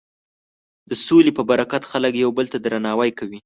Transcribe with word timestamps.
د 0.89 0.91
سولې 1.05 1.31
په 1.37 1.43
برکت 1.49 1.83
خلک 1.91 2.13
یو 2.23 2.29
بل 2.37 2.45
ته 2.53 2.57
درناوی 2.61 3.11
کوي. 3.19 3.39